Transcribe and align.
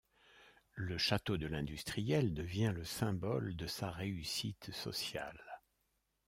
Le 0.77 0.97
château 0.97 1.37
de 1.37 1.45
l'industriel 1.45 2.33
devient 2.33 2.71
le 2.73 2.83
symbole 2.83 3.55
de 3.55 3.67
sa 3.67 3.91
réussite 3.91 4.71
sociale. 4.71 5.61